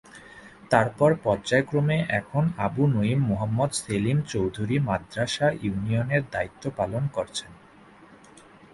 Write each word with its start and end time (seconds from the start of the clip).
তারপর 0.71 1.09
পর্যায়ক্রমে 1.23 1.97
এখন 2.19 2.43
আবু 2.57 2.83
নঈম 2.87 3.19
মোহাম্মদ 3.21 3.71
সেলিম 3.81 4.17
চৌধুরী 4.31 4.75
মাদার্শা 4.87 5.47
ইউনিয়নের 5.61 6.23
দায়িত্ব 6.31 6.63
পালন 6.77 7.03
করছেন। 7.15 7.51